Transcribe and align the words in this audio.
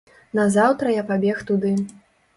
Назаўтра 0.39 0.95
я 0.95 1.03
пабег 1.13 1.45
туды. 1.51 1.77